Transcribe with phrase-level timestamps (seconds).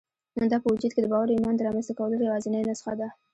[0.51, 3.07] دا په وجود کې د باور او ايمان د رامنځته کولو يوازېنۍ نسخه ده.